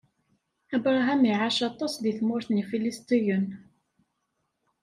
Abṛaham 0.75 1.21
iɛac 1.31 1.57
aṭas 1.69 1.93
di 2.03 2.13
tmurt 2.17 2.47
n 2.51 2.61
Ifilistiyen. 2.63 3.45